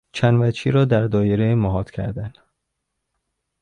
[0.13, 2.33] چند وجهی را در دایره محاط کردن